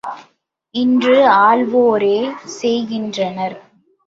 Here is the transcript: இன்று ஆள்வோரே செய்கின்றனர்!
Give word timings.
இன்று 0.75 1.17
ஆள்வோரே 1.41 2.17
செய்கின்றனர்! 2.57 3.57